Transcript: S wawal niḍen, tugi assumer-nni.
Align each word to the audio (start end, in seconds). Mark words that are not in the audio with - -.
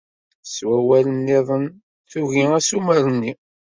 S 0.45 0.55
wawal 0.67 1.05
niḍen, 1.13 1.65
tugi 2.09 2.43
assumer-nni. 2.57 3.31